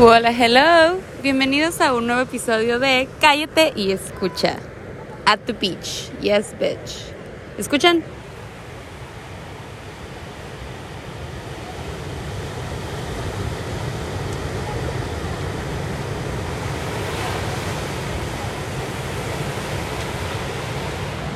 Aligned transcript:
Hola, 0.00 0.30
hello. 0.30 0.98
Bienvenidos 1.22 1.82
a 1.82 1.92
un 1.92 2.06
nuevo 2.06 2.22
episodio 2.22 2.78
de 2.78 3.08
Cállate 3.20 3.74
y 3.76 3.92
escucha. 3.92 4.56
At 5.26 5.40
the 5.40 5.52
beach. 5.52 6.10
Yes, 6.22 6.54
bitch. 6.58 7.12
¿Escuchan? 7.58 8.02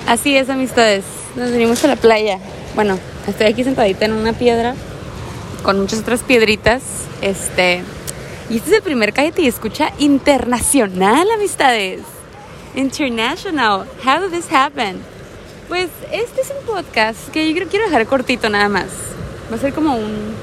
Así 0.07 0.35
es, 0.35 0.49
amistades. 0.49 1.05
Nos 1.37 1.51
venimos 1.51 1.85
a 1.85 1.89
la 1.89 1.97
playa. 1.97 2.39
Bueno, 2.75 2.99
estoy 3.27 3.49
aquí 3.49 3.65
sentadita 3.65 4.07
en 4.07 4.15
una 4.15 4.33
piedra 4.33 4.75
con 5.63 5.79
muchas 5.79 5.99
otras 5.99 6.23
piedritas. 6.23 6.83
Este, 7.21 7.83
y 8.49 8.57
este 8.57 8.71
es 8.71 8.77
el 8.77 8.83
primer 8.83 9.13
Cállate 9.13 9.43
y 9.43 9.49
Escucha 9.49 9.93
internacional, 9.99 11.29
amistades. 11.35 12.03
International. 12.75 13.87
How 14.05 14.21
did 14.21 14.31
this 14.31 14.53
happen? 14.53 15.01
Pues 15.69 15.89
este 16.13 16.43
es 16.43 16.53
un 16.57 16.67
podcast 16.67 17.29
que 17.31 17.53
yo 17.53 17.69
quiero 17.69 17.87
dejar 17.87 18.07
cortito 18.07 18.49
nada 18.49 18.69
más. 18.69 18.87
Va 19.51 19.57
a 19.57 19.59
ser 19.59 19.73
como 19.73 19.97
un, 19.97 20.35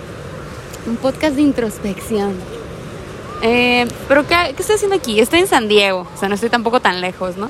un 0.87 0.97
podcast 0.97 1.35
de 1.35 1.43
introspección. 1.43 2.33
Eh, 3.41 3.87
pero 4.07 4.27
¿qué, 4.27 4.35
¿qué, 4.55 4.61
estoy 4.61 4.75
haciendo 4.75 4.95
aquí? 4.95 5.19
Estoy 5.19 5.39
en 5.39 5.47
San 5.47 5.67
Diego, 5.67 6.07
o 6.13 6.17
sea, 6.17 6.29
no 6.29 6.35
estoy 6.35 6.49
tampoco 6.49 6.79
tan 6.79 7.01
lejos, 7.01 7.37
¿no? 7.37 7.49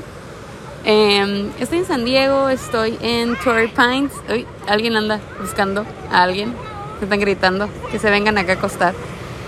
Eh, 0.86 1.50
estoy 1.60 1.80
en 1.80 1.86
San 1.86 2.04
Diego, 2.04 2.50
estoy 2.50 2.98
en 3.02 3.36
Torrey 3.38 3.70
Pines. 3.70 4.12
Uy, 4.30 4.46
alguien 4.68 4.96
anda 4.96 5.20
buscando 5.40 5.86
a 6.12 6.24
alguien. 6.24 6.54
Se 7.00 7.06
están 7.06 7.20
gritando 7.20 7.70
que 7.92 8.00
se 8.00 8.10
vengan 8.10 8.38
acá 8.38 8.54
a 8.54 8.56
acostar 8.56 8.94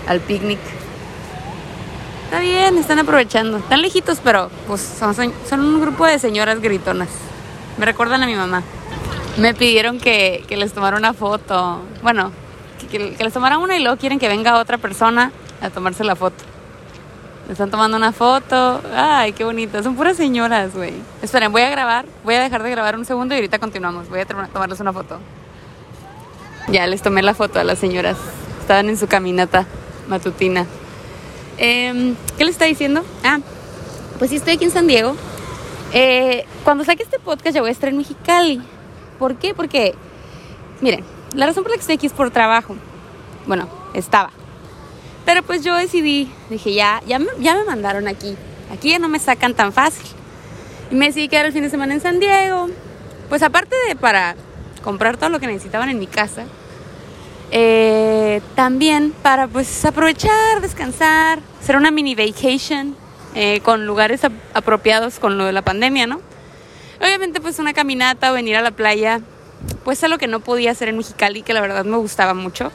al 0.08 0.20
picnic. 0.20 0.58
Está 2.26 2.40
bien, 2.40 2.76
están 2.76 2.98
aprovechando. 2.98 3.58
Están 3.58 3.82
lejitos, 3.82 4.18
pero 4.22 4.50
pues 4.66 4.80
son, 4.80 5.60
un 5.60 5.80
grupo 5.80 6.04
de 6.04 6.18
señoras 6.18 6.60
gritonas. 6.60 7.08
Me 7.78 7.86
recuerdan 7.86 8.20
a 8.24 8.26
mi 8.26 8.34
mamá. 8.34 8.64
Me 9.38 9.54
pidieron 9.54 10.00
que, 10.00 10.44
les 10.50 10.72
tomara 10.72 10.96
una 10.96 11.12
foto. 11.12 11.82
Bueno, 12.02 12.32
que, 12.90 13.16
les 13.16 13.32
tomara 13.32 13.58
una 13.58 13.76
y 13.76 13.80
luego 13.80 13.96
quieren 13.96 14.18
que 14.18 14.26
venga 14.26 14.58
otra 14.58 14.76
persona 14.76 15.30
a 15.62 15.70
tomarse 15.70 16.02
la 16.02 16.16
foto. 16.16 16.42
Me 17.46 17.52
están 17.52 17.70
tomando 17.70 17.96
una 17.96 18.10
foto. 18.10 18.82
Ay, 18.92 19.32
qué 19.32 19.44
bonito. 19.44 19.80
Son 19.84 19.94
puras 19.94 20.16
señoras, 20.16 20.74
güey. 20.74 20.94
Esperen, 21.22 21.52
voy 21.52 21.62
a 21.62 21.70
grabar. 21.70 22.06
Voy 22.24 22.34
a 22.34 22.40
dejar 22.40 22.64
de 22.64 22.70
grabar 22.72 22.98
un 22.98 23.04
segundo 23.04 23.36
y 23.36 23.38
ahorita 23.38 23.60
continuamos. 23.60 24.08
Voy 24.08 24.18
a 24.18 24.26
tomarles 24.26 24.80
una 24.80 24.92
foto. 24.92 25.20
Ya 26.66 26.88
les 26.88 27.02
tomé 27.02 27.22
la 27.22 27.34
foto 27.34 27.60
a 27.60 27.64
las 27.64 27.78
señoras. 27.78 28.16
Estaban 28.62 28.88
en 28.88 28.96
su 28.96 29.06
caminata 29.06 29.64
matutina. 30.08 30.66
Eh, 31.58 32.14
¿Qué 32.36 32.44
les 32.44 32.54
está 32.54 32.64
diciendo? 32.66 33.04
Ah, 33.24 33.38
pues 34.18 34.30
sí, 34.30 34.36
estoy 34.36 34.54
aquí 34.54 34.64
en 34.64 34.70
San 34.70 34.86
Diego. 34.86 35.16
Eh, 35.92 36.44
cuando 36.64 36.84
saque 36.84 37.02
este 37.02 37.18
podcast 37.18 37.54
ya 37.54 37.60
voy 37.60 37.70
a 37.70 37.72
estar 37.72 37.88
en 37.88 37.98
Mexicali. 37.98 38.60
¿Por 39.18 39.36
qué? 39.36 39.54
Porque, 39.54 39.94
miren, 40.80 41.04
la 41.34 41.46
razón 41.46 41.62
por 41.62 41.70
la 41.70 41.76
que 41.76 41.80
estoy 41.80 41.96
aquí 41.96 42.06
es 42.06 42.12
por 42.12 42.30
trabajo. 42.30 42.76
Bueno, 43.46 43.68
estaba. 43.94 44.30
Pero 45.24 45.42
pues 45.42 45.64
yo 45.64 45.74
decidí, 45.74 46.30
dije, 46.50 46.74
ya, 46.74 47.02
ya, 47.06 47.18
me, 47.18 47.26
ya 47.40 47.54
me 47.54 47.64
mandaron 47.64 48.08
aquí. 48.08 48.36
Aquí 48.72 48.90
ya 48.90 48.98
no 48.98 49.08
me 49.08 49.18
sacan 49.18 49.54
tan 49.54 49.72
fácil. 49.72 50.06
Y 50.90 50.94
me 50.94 51.06
decidí 51.06 51.28
quedar 51.28 51.46
el 51.46 51.52
fin 51.52 51.62
de 51.62 51.70
semana 51.70 51.94
en 51.94 52.00
San 52.00 52.20
Diego. 52.20 52.68
Pues 53.28 53.42
aparte 53.42 53.74
de 53.88 53.96
para 53.96 54.36
comprar 54.82 55.16
todo 55.16 55.30
lo 55.30 55.40
que 55.40 55.46
necesitaban 55.48 55.88
en 55.88 55.98
mi 55.98 56.06
casa, 56.06 56.44
eh, 57.50 58.40
también 58.54 59.12
para 59.22 59.46
pues 59.46 59.84
aprovechar, 59.84 60.60
descansar, 60.60 61.40
hacer 61.60 61.76
una 61.76 61.90
mini 61.90 62.14
vacation 62.14 62.96
eh, 63.34 63.60
con 63.60 63.86
lugares 63.86 64.24
ap 64.24 64.32
apropiados 64.54 65.18
con 65.18 65.38
lo 65.38 65.44
de 65.44 65.52
la 65.52 65.62
pandemia, 65.62 66.06
¿no? 66.06 66.20
Obviamente 67.00 67.40
pues 67.40 67.58
una 67.58 67.72
caminata 67.72 68.30
o 68.32 68.34
venir 68.34 68.56
a 68.56 68.62
la 68.62 68.70
playa, 68.70 69.20
pues 69.84 70.02
algo 70.02 70.18
que 70.18 70.26
no 70.26 70.40
podía 70.40 70.70
hacer 70.70 70.88
en 70.88 70.96
Mexicali, 70.96 71.42
que 71.42 71.52
la 71.52 71.60
verdad 71.60 71.84
me 71.84 71.98
gustaba 71.98 72.34
mucho. 72.34 72.72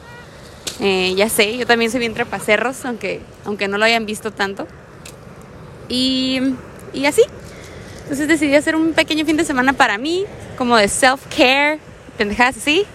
Eh, 0.80 1.14
ya 1.16 1.28
sé, 1.28 1.56
yo 1.56 1.66
también 1.66 1.90
soy 1.90 2.00
bien 2.00 2.14
trepacerros, 2.14 2.84
aunque, 2.84 3.20
aunque 3.44 3.68
no 3.68 3.78
lo 3.78 3.84
hayan 3.84 4.06
visto 4.06 4.30
tanto. 4.30 4.66
Y, 5.88 6.40
y 6.94 7.06
así. 7.06 7.22
Entonces 8.02 8.28
decidí 8.28 8.54
hacer 8.54 8.76
un 8.76 8.92
pequeño 8.92 9.24
fin 9.24 9.36
de 9.36 9.44
semana 9.44 9.72
para 9.72 9.98
mí, 9.98 10.24
como 10.56 10.76
de 10.76 10.88
self-care, 10.88 11.78
pendejadas 12.16 12.56
así. 12.56 12.86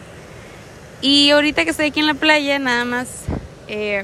Y 1.01 1.29
ahorita 1.29 1.63
que 1.63 1.71
estoy 1.71 1.87
aquí 1.87 1.99
en 1.99 2.07
la 2.07 2.15
playa, 2.15 2.57
nada 2.57 2.83
más, 2.83 3.07
eh, 3.67 4.03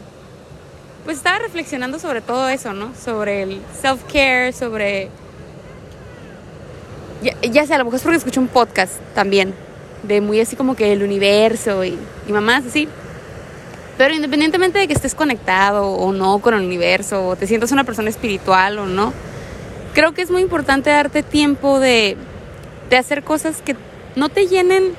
pues 1.06 1.18
estaba 1.18 1.40
reflexionando 1.40 1.98
sobre 1.98 2.22
todo 2.22 2.48
eso, 2.50 2.74
¿no? 2.74 2.94
Sobre 2.96 3.44
el 3.44 3.62
self-care, 3.82 4.54
sobre... 4.54 5.10
Ya, 7.24 7.36
ya 7.42 7.66
sé, 7.66 7.74
a 7.74 7.78
lo 7.80 7.86
mejor 7.86 7.98
es 7.98 8.04
porque 8.04 8.18
escucho 8.18 8.42
un 8.42 8.48
podcast 8.48 9.00
también, 9.16 9.54
de 10.04 10.22
muy 10.22 10.40
así 10.40 10.56
como 10.56 10.76
que 10.76 10.92
el 10.92 11.02
universo 11.02 11.84
y, 11.84 11.98
y 12.28 12.32
mamás 12.32 12.66
así. 12.66 12.88
Pero 13.98 14.14
independientemente 14.14 14.78
de 14.78 14.88
que 14.88 14.94
estés 14.94 15.16
conectado 15.16 15.88
o 15.88 16.12
no 16.12 16.40
con 16.40 16.54
el 16.54 16.62
universo, 16.62 17.28
o 17.28 17.36
te 17.36 17.48
sientas 17.48 17.72
una 17.72 17.86
persona 17.86 18.10
espiritual 18.10 18.78
o 18.78 18.86
no, 18.86 19.14
creo 19.94 20.14
que 20.14 20.22
es 20.22 20.30
muy 20.30 20.42
importante 20.42 20.90
darte 20.90 21.24
tiempo 21.24 21.80
de, 21.80 22.18
de 22.90 22.98
hacer 22.98 23.24
cosas 23.24 23.62
que 23.62 23.76
no 24.16 24.30
te 24.30 24.48
llenen 24.48 24.94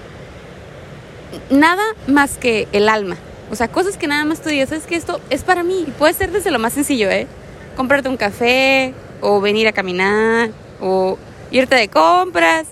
nada 1.50 1.82
más 2.06 2.38
que 2.38 2.68
el 2.72 2.88
alma. 2.88 3.16
O 3.50 3.56
sea, 3.56 3.68
cosas 3.68 3.96
que 3.96 4.06
nada 4.06 4.24
más 4.24 4.40
tú 4.40 4.48
digas, 4.48 4.72
es 4.72 4.84
que 4.84 4.96
esto 4.96 5.20
es 5.30 5.42
para 5.42 5.62
mí. 5.62 5.84
Y 5.86 5.90
puede 5.92 6.14
ser 6.14 6.32
desde 6.32 6.50
lo 6.50 6.58
más 6.58 6.72
sencillo, 6.72 7.10
¿eh? 7.10 7.26
Comprarte 7.76 8.08
un 8.08 8.16
café, 8.16 8.94
o 9.20 9.40
venir 9.40 9.66
a 9.68 9.72
caminar, 9.72 10.50
o 10.80 11.18
irte 11.50 11.76
de 11.76 11.88
compras. 11.88 12.66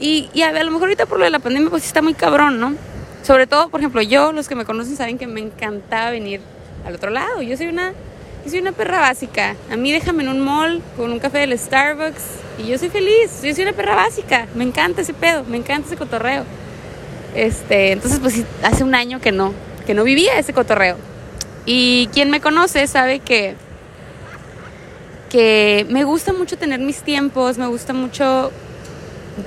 Y, 0.00 0.28
a, 0.42 0.52
lo 0.52 0.70
mejor 0.70 0.84
ahorita 0.84 1.06
por 1.06 1.18
lo 1.18 1.24
de 1.24 1.30
la 1.30 1.38
pandemia, 1.38 1.70
pues 1.70 1.84
está 1.84 2.02
muy 2.02 2.14
cabrón, 2.14 2.58
¿no? 2.58 2.74
Sobre 3.22 3.46
todo, 3.46 3.68
por 3.68 3.80
ejemplo, 3.80 4.02
yo, 4.02 4.32
los 4.32 4.48
que 4.48 4.54
me 4.54 4.64
conocen 4.64 4.96
saben 4.96 5.18
que 5.18 5.26
me 5.26 5.40
encantaba 5.40 6.10
venir 6.10 6.40
al 6.86 6.94
otro 6.94 7.10
lado. 7.10 7.42
Yo 7.42 7.56
soy 7.56 7.66
una, 7.66 7.92
yo 8.44 8.50
soy 8.50 8.60
una 8.60 8.72
perra 8.72 9.00
básica. 9.00 9.56
A 9.70 9.76
mí 9.76 9.92
déjame 9.92 10.24
en 10.24 10.28
un 10.30 10.40
mall 10.40 10.82
con 10.96 11.10
un 11.10 11.18
café 11.18 11.38
del 11.38 11.58
Starbucks 11.58 12.22
y 12.58 12.68
yo 12.68 12.78
soy 12.78 12.90
feliz. 12.90 13.42
Yo 13.42 13.54
soy 13.54 13.64
una 13.64 13.72
perra 13.72 13.94
básica. 13.94 14.46
Me 14.54 14.64
encanta 14.64 15.02
ese 15.02 15.14
pedo, 15.14 15.44
me 15.44 15.56
encanta 15.56 15.86
ese 15.86 15.96
cotorreo. 15.96 16.44
Este, 17.34 17.92
entonces, 17.92 18.20
pues 18.20 18.42
hace 18.62 18.84
un 18.84 18.94
año 18.94 19.20
que 19.20 19.32
no, 19.32 19.52
que 19.86 19.94
no 19.94 20.04
vivía 20.04 20.38
ese 20.38 20.52
cotorreo. 20.52 20.96
Y 21.66 22.08
quien 22.12 22.30
me 22.30 22.40
conoce 22.40 22.86
sabe 22.86 23.20
que, 23.20 23.54
que 25.30 25.86
me 25.88 26.04
gusta 26.04 26.32
mucho 26.32 26.56
tener 26.56 26.80
mis 26.80 27.02
tiempos, 27.02 27.58
me 27.58 27.66
gusta 27.66 27.92
mucho 27.92 28.52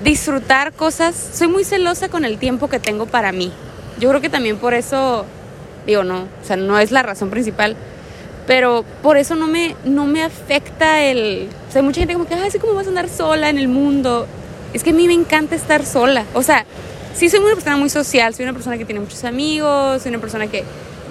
disfrutar 0.04 0.74
cosas. 0.74 1.16
Soy 1.34 1.48
muy 1.48 1.64
celosa 1.64 2.10
con 2.10 2.26
el 2.26 2.38
tiempo 2.38 2.68
que 2.68 2.80
tengo 2.80 3.06
para 3.06 3.32
mí. 3.32 3.52
Yo 4.00 4.10
creo 4.10 4.22
que 4.22 4.30
también 4.30 4.58
por 4.58 4.74
eso, 4.74 5.26
digo, 5.86 6.04
no, 6.04 6.24
o 6.24 6.46
sea, 6.46 6.56
no 6.56 6.78
es 6.80 6.92
la 6.92 7.04
razón 7.04 7.30
principal, 7.30 7.76
pero 8.46 8.84
por 9.02 9.18
eso 9.18 9.36
no 9.36 9.48
me, 9.48 9.76
no 9.86 10.06
me 10.06 10.24
afecta 10.24 11.04
el... 11.04 11.50
O 11.68 11.72
sea, 11.72 11.82
hay 11.82 11.86
mucha 11.86 12.00
gente 12.02 12.14
como 12.14 12.28
que, 12.28 12.34
ay, 12.36 12.50
¿cómo 12.60 12.74
vas 12.74 12.86
a 12.86 12.90
andar 12.90 13.10
sola 13.10 13.50
en 13.50 13.58
el 13.58 13.68
mundo? 13.68 14.28
Es 14.74 14.84
que 14.84 14.92
a 14.92 14.94
mí 14.94 15.08
me 15.08 15.14
encanta 15.14 15.56
estar 15.56 15.86
sola. 15.86 16.26
O 16.34 16.44
sea, 16.44 16.66
sí 17.18 17.30
soy 17.30 17.40
una 17.40 17.56
persona 17.56 17.78
muy 17.78 17.90
social, 17.90 18.34
soy 18.36 18.44
una 18.44 18.54
persona 18.54 18.78
que 18.78 18.86
tiene 18.86 19.02
muchos 19.02 19.24
amigos, 19.24 20.02
soy 20.04 20.10
una 20.10 20.20
persona 20.20 20.48
que... 20.48 20.64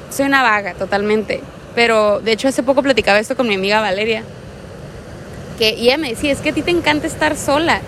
Soy 0.09 0.25
una 0.25 0.43
vaga 0.43 0.75
totalmente. 0.75 1.41
Pero 1.75 2.21
de 2.21 2.33
hecho 2.33 2.47
hace 2.47 2.63
poco 2.63 2.83
platicaba 2.83 3.19
esto 3.19 3.37
con 3.37 3.49
mi 3.49 3.57
amiga 3.57 3.81
Valeria. 3.81 4.23
Que 5.59 5.75
y 5.75 5.89
ella 5.89 5.99
me 5.99 6.11
decía, 6.11 6.33
es 6.33 6.41
que 6.41 6.51
a 6.51 6.55
ti 6.55 6.63
te 6.63 6.71
encanta 6.71 7.09
estar 7.09 7.37
sola. 7.37 7.81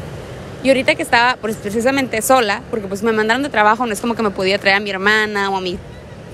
Y 0.65 0.69
ahorita 0.69 0.97
que 0.97 1.03
estaba 1.03 1.37
pues, 1.41 1.55
precisamente 1.57 2.21
sola, 2.21 2.62
porque 2.71 2.89
pues 2.89 3.05
me 3.05 3.12
mandaron 3.12 3.45
de 3.45 3.49
trabajo, 3.51 3.87
no 3.87 3.93
es 3.93 4.01
como 4.01 4.17
que 4.17 4.23
me 4.25 4.31
podía 4.31 4.59
traer 4.59 4.78
a 4.78 4.81
mi 4.81 4.91
hermana 4.91 5.49
o 5.51 5.57
a 5.57 5.61
mi 5.61 5.78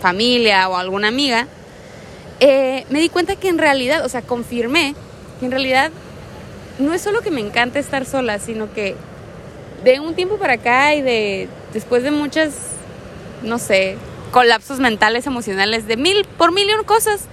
familia 0.01 0.69
o 0.71 0.77
a 0.77 0.81
alguna 0.81 1.09
amiga, 1.09 1.47
eh, 2.41 2.87
me 2.89 3.01
di 3.01 3.11
cuenta 3.11 3.37
que 3.37 3.49
en 3.49 3.59
realidad, 3.59 4.05
o 4.05 4.09
sea, 4.09 4.23
confirmé 4.23 4.95
que 5.39 5.45
en 5.45 5.51
realidad 5.51 5.91
no 6.79 6.95
es 6.95 7.03
solo 7.03 7.21
que 7.21 7.31
me 7.31 7.43
encanta 7.43 7.79
estar 7.79 8.07
sola, 8.07 8.39
sino 8.39 8.73
que 8.73 8.97
de 9.85 10.01
un 10.01 10.15
tiempo 10.15 10.39
para 10.39 10.55
acá 10.55 10.95
y 10.95 11.03
de 11.03 11.49
después 11.75 12.03
de 12.05 12.11
muchas, 12.11 12.55
no 13.43 13.59
sé, 13.59 13.99
colapsos 14.31 14.81
mentales, 14.81 15.27
emocionales, 15.27 15.87
de 15.87 15.99
mil, 15.99 16.25
por 16.39 16.53
mil 16.53 16.71
y 16.71 16.73
un 16.73 16.85
cosas, 16.85 17.27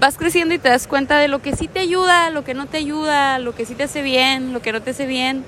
vas 0.00 0.16
creciendo 0.18 0.54
y 0.54 0.58
te 0.58 0.68
das 0.68 0.88
cuenta 0.88 1.18
de 1.18 1.28
lo 1.28 1.40
que 1.40 1.54
sí 1.54 1.68
te 1.68 1.78
ayuda, 1.78 2.30
lo 2.30 2.42
que 2.42 2.54
no 2.54 2.66
te 2.66 2.78
ayuda, 2.78 3.38
lo 3.38 3.54
que 3.54 3.64
sí 3.64 3.74
te 3.76 3.84
hace 3.84 4.02
bien, 4.02 4.52
lo 4.52 4.60
que 4.60 4.72
no 4.72 4.82
te 4.82 4.90
hace 4.90 5.06
bien. 5.06 5.44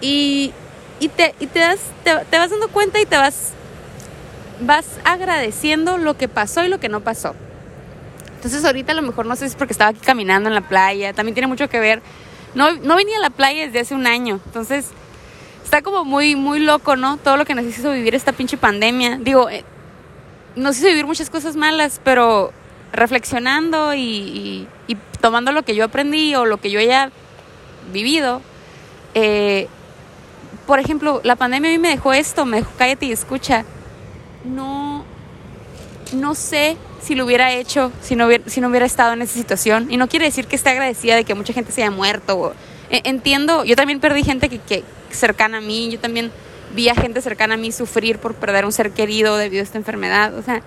Y, 0.00 0.52
y, 1.00 1.08
te, 1.08 1.34
y 1.40 1.46
te, 1.48 1.58
das, 1.58 1.80
te, 2.04 2.14
te, 2.30 2.38
vas 2.38 2.50
dando 2.50 2.68
cuenta 2.68 3.00
y 3.00 3.06
te 3.06 3.16
vas, 3.16 3.52
vas 4.60 4.86
agradeciendo 5.04 5.98
lo 5.98 6.16
que 6.16 6.28
pasó 6.28 6.64
y 6.64 6.68
lo 6.68 6.78
que 6.78 6.88
no 6.88 7.00
pasó. 7.00 7.34
Entonces 8.36 8.64
ahorita 8.64 8.92
a 8.92 8.94
lo 8.94 9.02
mejor 9.02 9.26
no 9.26 9.34
sé 9.34 9.40
si 9.40 9.46
es 9.46 9.54
porque 9.56 9.72
estaba 9.72 9.90
aquí 9.90 10.00
caminando 10.00 10.48
en 10.48 10.54
la 10.54 10.60
playa, 10.60 11.12
también 11.12 11.34
tiene 11.34 11.48
mucho 11.48 11.68
que 11.68 11.80
ver. 11.80 12.00
No, 12.54 12.72
no 12.72 12.94
venía 12.94 13.16
a 13.16 13.20
la 13.20 13.30
playa 13.30 13.66
desde 13.66 13.80
hace 13.80 13.94
un 13.94 14.06
año, 14.06 14.38
entonces 14.46 14.86
está 15.68 15.82
como 15.82 16.02
muy, 16.02 16.34
muy 16.34 16.60
loco, 16.60 16.96
¿no? 16.96 17.18
Todo 17.18 17.36
lo 17.36 17.44
que 17.44 17.54
nos 17.54 17.66
hizo 17.66 17.92
vivir 17.92 18.14
esta 18.14 18.32
pinche 18.32 18.56
pandemia. 18.56 19.18
Digo, 19.20 19.50
eh, 19.50 19.64
nos 20.56 20.78
hizo 20.78 20.86
vivir 20.86 21.04
muchas 21.04 21.28
cosas 21.28 21.56
malas, 21.56 22.00
pero 22.02 22.54
reflexionando 22.90 23.94
y, 23.94 24.66
tomando 25.20 25.52
lo 25.52 25.64
que 25.64 25.74
yo 25.74 25.84
aprendí 25.84 26.34
o 26.34 26.46
lo 26.46 26.56
que 26.56 26.70
yo 26.70 26.80
haya 26.80 27.10
vivido, 27.92 28.40
eh, 29.12 29.68
por 30.66 30.78
ejemplo, 30.78 31.20
la 31.22 31.36
pandemia 31.36 31.68
a 31.68 31.72
mí 31.74 31.78
me 31.78 31.90
dejó 31.90 32.14
esto, 32.14 32.46
me 32.46 32.58
dejó 32.58 32.70
cállate 32.78 33.04
y 33.04 33.12
escucha. 33.12 33.66
No, 34.46 35.04
no 36.14 36.34
sé 36.34 36.78
si 37.02 37.14
lo 37.14 37.26
hubiera 37.26 37.52
hecho 37.52 37.92
si 38.00 38.16
no 38.16 38.26
hubiera, 38.26 38.86
estado 38.86 39.12
en 39.12 39.20
esa 39.20 39.34
situación. 39.34 39.88
Y 39.90 39.98
no 39.98 40.08
quiere 40.08 40.24
decir 40.24 40.46
que 40.46 40.56
esté 40.56 40.70
agradecida 40.70 41.14
de 41.14 41.24
que 41.24 41.34
mucha 41.34 41.52
gente 41.52 41.72
se 41.72 41.82
haya 41.82 41.90
muerto. 41.90 42.54
E, 42.54 42.54
entiendo, 42.90 43.64
yo 43.64 43.76
también 43.76 44.00
perdí 44.00 44.24
gente 44.24 44.48
que, 44.48 44.58
que 44.58 44.84
cercana 45.10 45.58
a 45.58 45.60
mí, 45.60 45.90
yo 45.90 45.98
también 45.98 46.30
vi 46.74 46.88
a 46.88 46.94
gente 46.94 47.20
cercana 47.20 47.54
a 47.54 47.56
mí 47.56 47.72
sufrir 47.72 48.18
por 48.18 48.34
perder 48.34 48.64
un 48.64 48.72
ser 48.72 48.90
querido 48.90 49.36
debido 49.36 49.60
a 49.60 49.64
esta 49.64 49.78
enfermedad. 49.78 50.34
O 50.36 50.42
sea, 50.42 50.62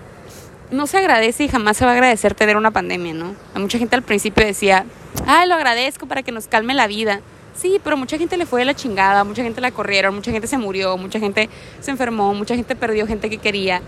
no 0.70 0.86
se 0.86 0.98
agradece 0.98 1.44
y 1.44 1.48
jamás 1.48 1.76
se 1.76 1.84
va 1.84 1.92
a 1.92 1.94
agradecer 1.94 2.34
tener 2.34 2.56
una 2.56 2.70
pandemia, 2.70 3.14
¿no? 3.14 3.34
A 3.54 3.58
mucha 3.58 3.78
gente 3.78 3.94
al 3.94 4.02
principio 4.02 4.44
decía, 4.44 4.84
ay, 5.26 5.48
lo 5.48 5.54
agradezco 5.54 6.06
para 6.06 6.22
que 6.22 6.32
nos 6.32 6.46
calme 6.46 6.74
la 6.74 6.86
vida. 6.86 7.20
Sí, 7.54 7.78
pero 7.84 7.98
mucha 7.98 8.16
gente 8.16 8.38
le 8.38 8.46
fue 8.46 8.60
de 8.60 8.64
la 8.64 8.74
chingada, 8.74 9.24
mucha 9.24 9.42
gente 9.42 9.60
la 9.60 9.70
corrieron, 9.70 10.14
mucha 10.14 10.30
gente 10.30 10.46
se 10.46 10.56
murió, 10.56 10.96
mucha 10.96 11.20
gente 11.20 11.50
se 11.80 11.90
enfermó, 11.90 12.32
mucha 12.34 12.56
gente 12.56 12.74
perdió 12.74 13.06
gente 13.06 13.28
que 13.28 13.36
quería. 13.36 13.82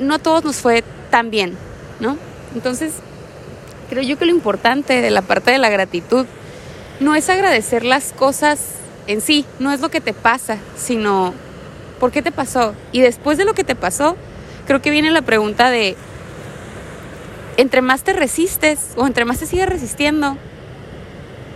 No 0.00 0.14
a 0.14 0.18
todos 0.18 0.44
nos 0.44 0.56
fue 0.56 0.84
tan 1.10 1.30
bien, 1.30 1.56
¿no? 1.98 2.16
Entonces, 2.54 2.92
creo 3.90 4.02
yo 4.02 4.16
que 4.18 4.24
lo 4.24 4.30
importante 4.30 5.00
de 5.00 5.10
la 5.10 5.22
parte 5.22 5.50
de 5.50 5.58
la 5.58 5.68
gratitud 5.68 6.26
no 7.00 7.14
es 7.14 7.28
agradecer 7.28 7.84
las 7.84 8.12
cosas 8.12 8.58
en 9.06 9.20
sí, 9.20 9.44
no 9.58 9.72
es 9.72 9.80
lo 9.80 9.90
que 9.90 10.00
te 10.00 10.12
pasa, 10.12 10.58
sino 10.76 11.34
por 12.00 12.10
qué 12.10 12.22
te 12.22 12.32
pasó. 12.32 12.74
Y 12.92 13.00
después 13.00 13.38
de 13.38 13.44
lo 13.44 13.54
que 13.54 13.64
te 13.64 13.74
pasó, 13.74 14.16
creo 14.66 14.82
que 14.82 14.90
viene 14.90 15.10
la 15.10 15.22
pregunta 15.22 15.70
de, 15.70 15.96
entre 17.56 17.82
más 17.82 18.02
te 18.02 18.12
resistes 18.12 18.90
o 18.96 19.06
entre 19.06 19.24
más 19.24 19.38
te 19.38 19.46
sigues 19.46 19.68
resistiendo, 19.68 20.36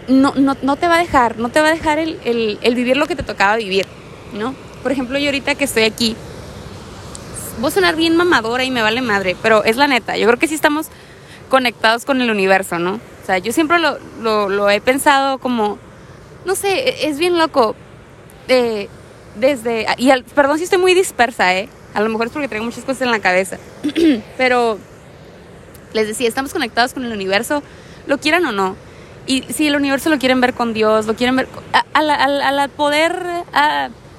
no, 0.08 0.34
no, 0.34 0.76
te 0.76 0.88
va 0.88 0.96
a 0.96 0.98
dejar, 0.98 1.38
no 1.38 1.50
te 1.50 1.60
va 1.60 1.68
a 1.68 1.72
dejar 1.72 1.98
el, 1.98 2.18
el, 2.24 2.74
vivir 2.74 2.96
lo 2.96 3.06
que 3.06 3.14
te 3.14 3.22
tocaba 3.22 3.56
vivir, 3.56 3.86
¿no? 4.32 4.54
Por 4.82 4.92
ejemplo, 4.92 5.18
yo 5.18 5.26
ahorita 5.26 5.54
que 5.54 5.64
estoy 5.64 5.84
aquí, 5.84 6.16
voy 7.60 7.68
a 7.68 7.74
sonar 7.74 7.96
bien 7.96 8.16
mamadora 8.16 8.64
y 8.64 8.70
me 8.70 8.82
vale 8.82 9.02
madre, 9.02 9.36
pero 9.40 9.62
es 9.62 9.76
la 9.76 9.86
neta, 9.86 10.16
yo 10.16 10.26
creo 10.26 10.38
que 10.38 10.48
sí 10.48 10.54
estamos 10.54 10.86
conectados 11.48 12.04
con 12.04 12.20
el 12.20 12.30
universo, 12.30 12.78
¿no? 12.78 12.98
O 13.22 13.26
sea, 13.26 13.38
yo 13.38 13.52
siempre 13.52 13.78
lo, 13.78 13.98
lo, 14.48 14.70
he 14.70 14.80
pensado 14.80 15.38
como, 15.38 15.78
no 16.44 16.54
sé, 16.54 16.88
e, 16.88 17.08
es 17.08 17.18
bien 17.18 17.38
loco. 17.38 17.74
Eh, 18.48 18.88
desde, 19.36 19.86
y 19.96 20.10
perdón 20.34 20.58
si 20.58 20.64
estoy 20.64 20.78
muy 20.78 20.94
dispersa, 20.94 21.54
¿eh? 21.54 21.68
A 21.94 22.00
lo 22.00 22.08
mejor 22.08 22.26
es 22.26 22.32
porque 22.32 22.48
tengo 22.48 22.64
muchas 22.64 22.84
cosas 22.84 23.02
en 23.02 23.10
la 23.10 23.20
cabeza. 23.20 23.58
Pero 24.36 24.78
les 25.92 26.06
decía, 26.06 26.28
estamos 26.28 26.52
conectados 26.52 26.92
con 26.92 27.04
el 27.04 27.12
universo, 27.12 27.62
lo 28.06 28.18
quieran 28.18 28.44
o 28.46 28.52
no. 28.52 28.76
Y 29.26 29.42
si 29.52 29.68
el 29.68 29.76
universo 29.76 30.10
lo 30.10 30.18
quieren 30.18 30.40
ver 30.40 30.54
con 30.54 30.72
Dios, 30.72 31.06
lo 31.06 31.14
quieren 31.14 31.36
ver 31.36 31.48
al 31.92 32.70
poder 32.70 33.44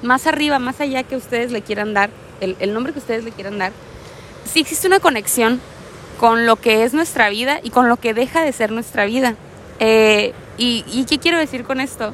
más 0.02 0.28
arriba, 0.28 0.60
más 0.60 0.80
allá 0.80 1.04
que 1.04 1.16
ustedes 1.16 1.52
le 1.52 1.62
quieran 1.62 1.94
dar, 1.94 2.10
el, 2.40 2.56
el 2.60 2.74
nombre 2.74 2.94
que 2.94 3.00
ustedes 3.00 3.24
le 3.24 3.32
quieran 3.32 3.58
dar, 3.58 3.72
sí 4.46 4.62
existe 4.62 4.88
una 4.88 5.00
conexión 5.00 5.60
con 6.22 6.46
lo 6.46 6.56
que 6.56 6.84
es 6.84 6.94
nuestra 6.94 7.32
vida 7.32 7.60
y 7.64 7.72
con 7.72 7.90
lo 7.90 7.98
que 7.98 8.14
deja 8.14 8.44
de 8.44 8.54
ser 8.54 8.72
nuestra 8.72 9.06
vida. 9.06 9.34
Eh, 9.80 10.34
y, 10.56 10.86
y, 10.86 11.06
qué 11.06 11.18
quiero 11.18 11.40
decir 11.40 11.64
con 11.64 11.80
esto? 11.80 12.10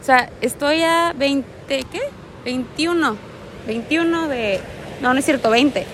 O 0.00 0.04
sea, 0.04 0.28
estoy 0.40 0.82
a 0.82 1.14
20, 1.16 1.46
¿qué? 1.68 2.00
21, 2.44 3.16
21 3.64 4.26
de, 4.26 4.58
no, 5.00 5.12
no 5.12 5.20
es 5.20 5.24
cierto, 5.24 5.50
20. 5.50 5.86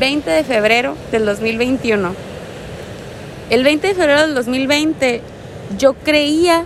20 0.00 0.28
de 0.28 0.42
febrero 0.42 0.96
del 1.12 1.24
2021. 1.24 2.14
El 3.50 3.62
20 3.62 3.86
de 3.86 3.94
febrero 3.94 4.22
del 4.22 4.34
2020 4.34 5.20
yo 5.78 5.94
creía 5.94 6.64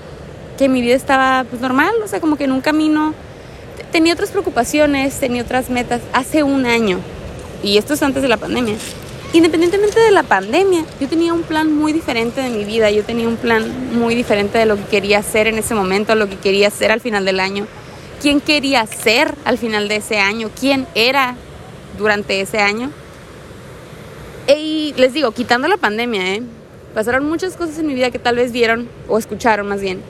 que 0.56 0.70
mi 0.70 0.80
vida 0.80 0.94
estaba 0.94 1.44
pues, 1.44 1.60
normal, 1.60 1.92
o 2.02 2.08
sea, 2.08 2.20
como 2.20 2.36
que 2.36 2.44
en 2.44 2.52
un 2.52 2.62
camino 2.62 3.12
tenía 3.92 4.14
otras 4.14 4.30
preocupaciones, 4.30 5.20
tenía 5.20 5.42
otras 5.42 5.68
metas 5.68 6.00
hace 6.14 6.42
un 6.42 6.64
año. 6.64 7.00
Y 7.62 7.76
esto 7.76 7.92
es 7.92 8.02
antes 8.02 8.22
de 8.22 8.28
la 8.28 8.38
pandemia. 8.38 8.76
Independientemente 9.34 9.98
de 9.98 10.12
la 10.12 10.22
pandemia, 10.22 10.84
yo 11.00 11.08
tenía 11.08 11.34
un 11.34 11.42
plan 11.42 11.74
muy 11.74 11.92
diferente 11.92 12.40
de 12.40 12.50
mi 12.50 12.64
vida, 12.64 12.92
yo 12.92 13.02
tenía 13.02 13.26
un 13.26 13.36
plan 13.36 13.64
muy 13.92 14.14
diferente 14.14 14.58
de 14.58 14.64
lo 14.64 14.76
que 14.76 14.84
quería 14.84 15.18
hacer 15.18 15.48
en 15.48 15.58
ese 15.58 15.74
momento, 15.74 16.14
lo 16.14 16.28
que 16.28 16.36
quería 16.36 16.68
hacer 16.68 16.92
al 16.92 17.00
final 17.00 17.24
del 17.24 17.40
año, 17.40 17.66
quién 18.22 18.40
quería 18.40 18.86
ser 18.86 19.34
al 19.44 19.58
final 19.58 19.88
de 19.88 19.96
ese 19.96 20.20
año, 20.20 20.50
quién 20.58 20.86
era 20.94 21.34
durante 21.98 22.40
ese 22.40 22.60
año. 22.60 22.92
Y 24.46 24.94
les 24.98 25.12
digo, 25.12 25.32
quitando 25.32 25.66
la 25.66 25.78
pandemia, 25.78 26.36
¿eh? 26.36 26.42
pasaron 26.94 27.28
muchas 27.28 27.56
cosas 27.56 27.76
en 27.80 27.88
mi 27.88 27.94
vida 27.94 28.12
que 28.12 28.20
tal 28.20 28.36
vez 28.36 28.52
vieron 28.52 28.88
o 29.08 29.18
escucharon 29.18 29.66
más 29.66 29.80
bien 29.80 30.00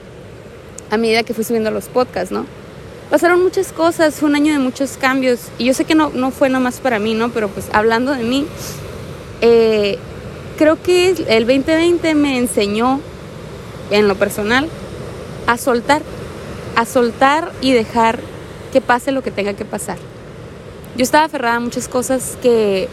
a 0.91 0.97
medida 0.97 1.23
que 1.23 1.33
fui 1.33 1.43
subiendo 1.43 1.71
los 1.71 1.85
podcasts, 1.85 2.31
¿no? 2.31 2.45
Pasaron 3.09 3.41
muchas 3.41 3.71
cosas, 3.71 4.13
fue 4.13 4.29
un 4.29 4.35
año 4.35 4.53
de 4.53 4.59
muchos 4.59 4.97
cambios 4.97 5.39
y 5.57 5.65
yo 5.65 5.73
sé 5.73 5.83
que 5.83 5.95
no, 5.95 6.11
no 6.11 6.29
fue 6.29 6.49
nomás 6.49 6.79
para 6.79 6.99
mí, 6.99 7.15
¿no? 7.15 7.31
Pero 7.31 7.49
pues 7.49 7.69
hablando 7.73 8.13
de 8.13 8.23
mí, 8.23 8.45
eh, 9.41 9.97
creo 10.57 10.81
que 10.81 11.09
el 11.27 11.45
2020 11.45 12.15
me 12.15 12.37
enseñó 12.37 12.99
en 13.91 14.07
lo 14.07 14.15
personal 14.15 14.69
a 15.47 15.57
soltar, 15.57 16.01
a 16.75 16.85
soltar 16.85 17.51
y 17.61 17.73
dejar 17.73 18.19
que 18.71 18.81
pase 18.81 19.11
lo 19.11 19.21
que 19.21 19.31
tenga 19.31 19.53
que 19.53 19.65
pasar. 19.65 19.97
Yo 20.95 21.03
estaba 21.03 21.25
aferrada 21.25 21.57
a 21.57 21.59
muchas 21.59 21.87
cosas 21.87 22.37
que, 22.41 22.87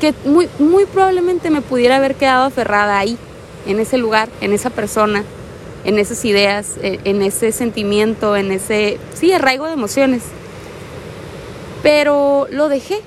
que 0.00 0.14
muy, 0.24 0.48
muy 0.58 0.86
probablemente 0.86 1.50
me 1.50 1.60
pudiera 1.60 1.96
haber 1.96 2.14
quedado 2.14 2.44
aferrada 2.44 2.98
ahí, 2.98 3.18
en 3.66 3.78
ese 3.78 3.98
lugar, 3.98 4.28
en 4.40 4.52
esa 4.52 4.70
persona, 4.70 5.24
en 5.84 5.98
esas 5.98 6.24
ideas, 6.24 6.76
e, 6.82 7.00
en 7.04 7.22
ese 7.22 7.52
sentimiento, 7.52 8.36
en 8.36 8.50
ese, 8.50 8.98
sí, 9.14 9.32
arraigo 9.32 9.66
de 9.66 9.74
emociones. 9.74 10.22
Pero 11.82 12.46
lo 12.50 12.68
dejé, 12.68 13.00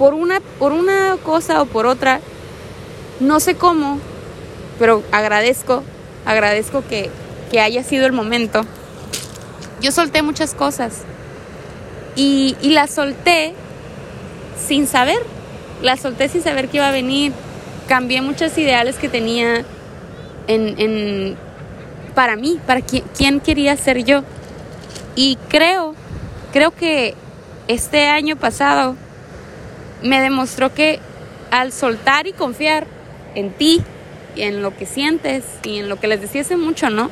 por 0.00 0.14
una, 0.14 0.40
por 0.58 0.72
una 0.72 1.18
cosa 1.22 1.60
o 1.60 1.66
por 1.66 1.84
otra, 1.84 2.20
no 3.20 3.38
sé 3.38 3.54
cómo, 3.54 3.98
pero 4.78 5.02
agradezco, 5.12 5.82
agradezco 6.24 6.82
que, 6.88 7.10
que 7.52 7.60
haya 7.60 7.84
sido 7.84 8.06
el 8.06 8.12
momento. 8.12 8.62
Yo 9.82 9.92
solté 9.92 10.22
muchas 10.22 10.54
cosas 10.54 11.02
y, 12.16 12.56
y 12.62 12.70
las 12.70 12.88
solté 12.92 13.52
sin 14.66 14.86
saber, 14.86 15.18
las 15.82 16.00
solté 16.00 16.30
sin 16.30 16.42
saber 16.42 16.68
que 16.68 16.78
iba 16.78 16.88
a 16.88 16.92
venir. 16.92 17.34
Cambié 17.86 18.22
muchos 18.22 18.56
ideales 18.56 18.96
que 18.96 19.10
tenía 19.10 19.66
en, 20.46 20.80
en 20.80 21.36
para 22.14 22.36
mí, 22.36 22.58
para 22.66 22.80
quién, 22.80 23.04
quién 23.14 23.40
quería 23.40 23.76
ser 23.76 24.02
yo. 24.02 24.22
Y 25.14 25.36
creo, 25.50 25.94
creo 26.54 26.70
que 26.70 27.14
este 27.68 28.08
año 28.08 28.36
pasado 28.36 28.96
me 30.02 30.20
demostró 30.20 30.74
que 30.74 31.00
al 31.50 31.72
soltar 31.72 32.26
y 32.26 32.32
confiar 32.32 32.86
en 33.34 33.52
ti 33.52 33.82
y 34.36 34.42
en 34.42 34.62
lo 34.62 34.76
que 34.76 34.86
sientes 34.86 35.44
y 35.64 35.78
en 35.78 35.88
lo 35.88 35.98
que 35.98 36.06
les 36.06 36.20
decía 36.20 36.42
hace 36.42 36.56
mucho, 36.56 36.90
¿no? 36.90 37.10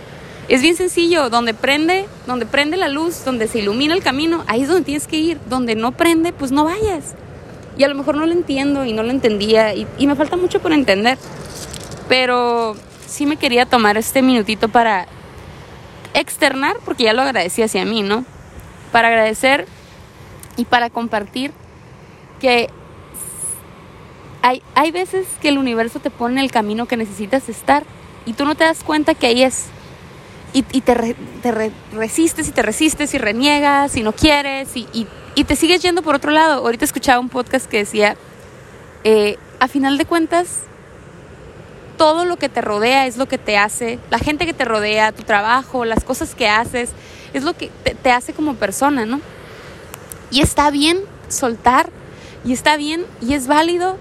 Es 0.49 0.62
bien 0.62 0.76
sencillo, 0.76 1.28
donde 1.28 1.52
prende, 1.52 2.07
donde 2.26 2.47
prende 2.47 2.78
la 2.78 2.88
luz, 2.88 3.23
donde 3.25 3.49
se 3.49 3.59
ilumina 3.59 3.95
el 3.95 4.02
camino, 4.02 4.45
ahí 4.47 4.62
es 4.62 4.68
donde 4.68 4.85
tienes 4.85 5.07
que 5.07 5.18
ir. 5.18 5.38
Donde 5.49 5.75
no 5.75 5.92
prende, 5.92 6.33
pues 6.33 6.52
no 6.52 6.64
vayas. 6.64 7.14
Y 7.76 7.85
a 7.85 7.88
lo 7.88 7.95
mejor 7.95 8.16
no 8.16 8.25
lo 8.25 8.33
entiendo 8.33 8.85
y 8.87 8.95
no 8.95 9.02
lo 9.02 9.11
entendía 9.11 9.75
y, 9.75 9.87
y 9.99 10.07
me 10.07 10.16
falta 10.16 10.37
mucho 10.37 10.61
por 10.61 10.73
entender. 10.73 11.18
Pero 12.09 12.76
sí 13.07 13.26
me 13.26 13.37
quería 13.37 13.66
tomar 13.66 13.99
este 13.99 14.23
minutito 14.23 14.71
para 14.71 15.07
externar, 16.14 16.76
porque 16.85 17.04
ya 17.04 17.12
lo 17.12 17.21
agradecí 17.21 17.62
hacia 17.62 17.85
mí, 17.85 18.02
¿no? 18.02 18.25
Para 18.90 19.09
agradecer 19.09 19.66
y 20.57 20.64
para 20.64 20.88
compartir 20.88 21.52
que 22.40 22.71
hay, 24.42 24.62
hay 24.75 24.90
veces 24.90 25.26
que 25.40 25.49
el 25.49 25.59
universo 25.59 26.00
te 26.00 26.11
pone 26.11 26.40
el 26.40 26.50
camino 26.50 26.87
que 26.87 26.97
necesitas 26.97 27.49
estar 27.49 27.85
y 28.26 28.35
tú 28.35 28.45
no 28.45 28.54
te 28.54 28.64
das 28.64 28.85
cuenta 28.85 29.14
que 29.14 29.26
ahí 29.26 29.42
es. 29.42 29.66
Y, 30.54 30.64
y 30.73 30.80
te, 30.80 31.14
te 31.42 31.73
resistes 31.92 32.49
y 32.49 32.52
te 32.52 32.62
resistes 32.62 33.12
y 33.12 33.18
reniegas 33.18 33.97
y 33.97 34.02
no 34.02 34.12
quieres 34.12 34.76
y, 34.76 34.88
y, 34.95 35.07
y, 35.35 35.45
te 35.45 35.57
sigues 35.57 35.83
yendo 35.83 36.02
por 36.02 36.14
otro 36.14 36.30
lado. 36.30 36.61
Ahorita 36.62 36.85
escuchaba 36.85 37.21
un 37.21 37.28
podcast 37.28 37.66
que 37.66 37.78
decía, 37.78 38.16
eh, 39.04 39.37
a 39.61 39.68
final 39.68 39.99
de 39.99 40.07
cuentas, 40.07 40.61
todo 41.99 42.25
lo 42.25 42.37
que 42.37 42.49
te 42.49 42.62
rodea 42.62 43.07
es 43.07 43.18
lo 43.18 43.26
que 43.26 43.37
te 43.37 43.59
hace, 43.59 43.99
la 44.09 44.18
gente 44.18 44.47
que 44.47 44.54
te 44.54 44.64
rodea, 44.64 45.12
tu 45.12 45.23
trabajo, 45.23 45.85
las 45.85 46.04
cosas 46.04 46.35
que 46.35 46.49
haces, 46.49 46.90
es 47.35 47.42
lo 47.45 47.54
que 47.54 47.71
te, 47.85 47.95
te 47.95 48.11
hace 48.11 48.33
como 48.33 48.54
persona, 48.54 49.04
¿no? 49.04 49.21
Y 50.30 50.40
está 50.40 50.71
bien 50.71 50.99
soltar, 51.28 51.90
y 52.45 52.52
está 52.54 52.76
bien, 52.76 53.04
y 53.21 53.35
es 53.35 53.49
válido 53.49 53.99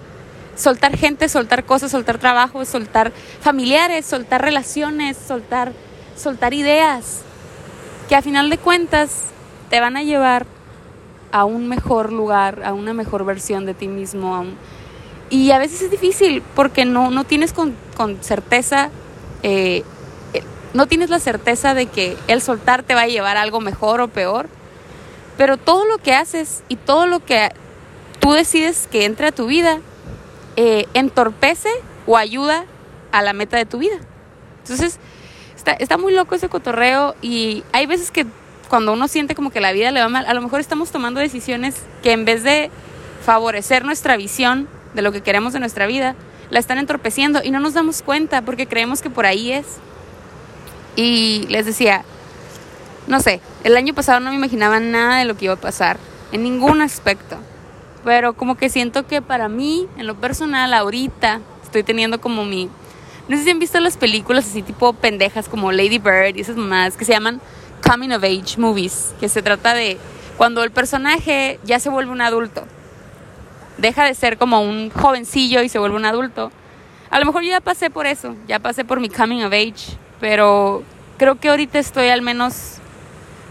soltar 0.58 0.98
gente, 0.98 1.30
soltar 1.30 1.64
cosas, 1.64 1.92
soltar 1.92 2.18
trabajo, 2.18 2.66
soltar 2.66 3.14
familiares, 3.40 4.06
soltar 4.06 4.42
relaciones, 4.42 5.16
soltar, 5.16 5.72
soltar 6.18 6.54
ideas, 6.54 7.22
que 8.10 8.16
a 8.16 8.22
final 8.22 8.50
de 8.50 8.58
cuentas 8.58 9.26
te 9.70 9.80
van 9.80 9.96
a 9.96 10.04
llevar 10.04 10.46
a 11.32 11.46
un 11.46 11.68
mejor 11.68 12.12
lugar, 12.12 12.64
a 12.66 12.74
una 12.74 12.94
mejor 12.94 13.24
versión 13.24 13.66
de 13.66 13.74
ti 13.74 13.88
mismo. 13.88 14.46
Y 15.30 15.52
a 15.52 15.60
veces 15.60 15.84
es 15.84 15.92
difícil 15.92 16.42
porque 16.56 16.86
no, 16.86 17.12
no 17.12 17.24
tienes 17.24 17.54
con, 17.54 17.76
con 17.96 18.24
certeza, 18.24 18.90
eh, 19.44 19.84
eh, 20.34 20.42
no 20.74 20.88
tienes 20.88 21.10
la 21.10 21.20
certeza 21.20 21.74
de 21.74 21.88
que 21.88 22.18
el 22.28 22.42
soltar 22.42 22.84
te 22.84 22.96
va 22.96 23.02
a 23.02 23.08
llevar 23.08 23.38
a 23.38 23.42
algo 23.42 23.60
mejor 23.60 24.02
o 24.02 24.08
peor. 24.08 24.48
Pero 25.38 25.58
todo 25.58 25.86
lo 25.86 26.00
que 26.00 26.16
haces 26.16 26.64
y 26.68 26.78
todo 26.78 27.06
lo 27.06 27.24
que 27.24 27.52
tú 28.20 28.32
decides 28.32 28.88
que 28.90 29.06
entre 29.06 29.28
a 29.28 29.32
tu 29.32 29.46
vida, 29.46 29.82
eh, 30.58 30.88
entorpece 30.94 31.70
o 32.06 32.18
ayuda 32.18 32.66
a 33.14 33.22
la 33.22 33.32
meta 33.32 33.56
de 33.56 33.66
tu 33.66 33.78
vida. 33.78 33.96
Entonces, 34.64 35.00
está, 35.56 35.72
está 35.72 35.98
muy 35.98 36.14
loco 36.14 36.36
ese 36.36 36.50
cotorreo 36.50 37.16
y 37.22 37.64
hay 37.72 37.86
veces 37.86 38.12
que 38.12 38.26
cuando 38.68 38.92
uno 38.92 39.08
siente 39.08 39.34
como 39.34 39.50
que 39.50 39.62
la 39.62 39.72
vida 39.72 39.92
le 39.92 40.02
va 40.02 40.10
mal, 40.10 40.26
a 40.26 40.34
lo 40.34 40.42
mejor 40.42 40.60
estamos 40.60 40.92
tomando 40.92 41.22
decisiones 41.22 41.76
que 42.04 42.12
en 42.12 42.26
vez 42.26 42.44
de 42.44 42.70
favorecer 43.24 43.86
nuestra 43.86 44.18
visión 44.18 44.68
de 44.94 45.02
lo 45.02 45.12
que 45.12 45.22
queremos 45.22 45.54
de 45.54 45.60
nuestra 45.60 45.88
vida, 45.88 46.16
la 46.50 46.60
están 46.60 46.78
entorpeciendo 46.78 47.42
y 47.44 47.52
no 47.52 47.60
nos 47.60 47.74
damos 47.74 48.02
cuenta 48.02 48.42
porque 48.42 48.68
creemos 48.68 49.02
que 49.02 49.10
por 49.10 49.26
ahí 49.26 49.52
es. 49.52 49.66
Y 50.96 51.46
les 51.50 51.66
decía, 51.66 52.04
no 53.08 53.20
sé, 53.20 53.42
el 53.64 53.78
año 53.78 53.94
pasado 53.94 54.20
no 54.20 54.32
me 54.32 54.36
imaginaba 54.36 54.80
nada 54.80 55.20
de 55.20 55.26
lo 55.26 55.38
que 55.38 55.46
iba 55.46 55.54
a 55.54 55.58
pasar, 55.58 55.98
en 56.32 56.44
ningún 56.44 56.82
aspecto. 56.82 57.38
Pero 58.08 58.32
como 58.32 58.56
que 58.56 58.70
siento 58.70 59.06
que 59.06 59.22
para 59.22 59.50
mí, 59.50 59.86
en 59.98 60.08
lo 60.08 60.16
personal, 60.16 60.74
ahorita 60.74 61.42
estoy 61.62 61.84
teniendo 61.84 62.22
como 62.22 62.46
mi... 62.46 62.70
No 63.28 63.36
sé 63.36 63.44
si 63.44 63.50
han 63.50 63.60
visto 63.60 63.82
las 63.82 63.98
películas 63.98 64.48
así 64.48 64.62
tipo 64.62 64.94
pendejas 64.94 65.50
como 65.50 65.74
Lady 65.74 65.98
Bird 65.98 66.38
y 66.38 66.40
esas 66.40 66.56
mamadas 66.56 66.96
que 66.96 67.04
se 67.04 67.12
llaman 67.12 67.42
coming 67.86 68.12
of 68.12 68.24
age 68.24 68.58
movies, 68.58 69.14
que 69.20 69.28
se 69.28 69.42
trata 69.42 69.74
de 69.74 69.98
cuando 70.38 70.64
el 70.64 70.72
personaje 70.72 71.60
ya 71.66 71.82
se 71.82 71.90
vuelve 71.90 72.14
un 72.14 72.22
adulto. 72.22 72.64
Deja 73.78 74.06
de 74.06 74.14
ser 74.14 74.38
como 74.38 74.62
un 74.62 74.90
jovencillo 74.90 75.62
y 75.62 75.68
se 75.68 75.78
vuelve 75.78 75.98
un 75.98 76.06
adulto. 76.06 76.50
A 77.10 77.20
lo 77.20 77.26
mejor 77.26 77.44
yo 77.44 77.50
ya 77.50 77.60
pasé 77.60 77.90
por 77.90 78.08
eso, 78.08 78.38
ya 78.48 78.60
pasé 78.60 78.86
por 78.86 79.02
mi 79.02 79.10
coming 79.10 79.44
of 79.44 79.52
age, 79.52 79.98
pero 80.22 80.82
creo 81.18 81.36
que 81.42 81.50
ahorita 81.50 81.78
estoy 81.78 82.08
al 82.08 82.22
menos, 82.22 82.76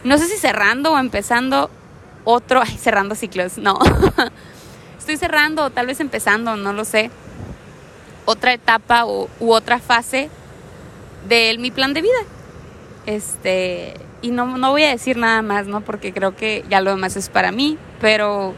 no 0.02 0.16
sé 0.16 0.25
si 0.28 0.38
cerrando 0.38 0.92
o 0.92 0.98
empezando 0.98 1.68
otro, 2.26 2.62
cerrando 2.66 3.14
ciclos, 3.14 3.56
no. 3.56 3.78
estoy 4.99 5.16
cerrando 5.16 5.71
tal 5.71 5.87
vez 5.87 6.00
empezando, 6.00 6.56
no 6.56 6.73
lo 6.73 6.85
sé. 6.85 7.11
Otra 8.26 8.52
etapa 8.52 9.06
o, 9.06 9.30
u 9.38 9.52
otra 9.52 9.78
fase 9.78 10.28
de 11.28 11.56
mi 11.59 11.71
plan 11.71 11.95
de 11.95 12.02
vida. 12.02 12.18
Este, 13.06 13.95
y 14.21 14.33
no, 14.33 14.59
no 14.59 14.73
voy 14.73 14.83
a 14.83 14.90
decir 14.90 15.16
nada 15.16 15.42
más, 15.42 15.68
¿no? 15.68 15.80
Porque 15.80 16.12
creo 16.12 16.35
que 16.35 16.64
ya 16.68 16.80
lo 16.80 16.90
demás 16.90 17.16
es 17.16 17.28
para 17.28 17.52
mí, 17.52 17.78
pero 18.00 18.54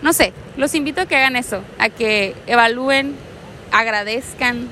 no 0.00 0.12
sé, 0.12 0.32
los 0.56 0.74
invito 0.76 1.00
a 1.00 1.06
que 1.06 1.16
hagan 1.16 1.34
eso, 1.34 1.62
a 1.78 1.88
que 1.88 2.34
evalúen, 2.46 3.16
agradezcan, 3.72 4.68